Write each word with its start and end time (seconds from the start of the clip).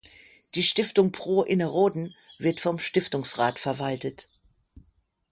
Die 0.55 0.63
Stiftung 0.63 1.11
Pro 1.11 1.43
Innerrhoden 1.43 2.15
wird 2.39 2.59
vom 2.59 2.79
Stiftungsrat 2.79 3.59
verwaltet. 3.59 4.29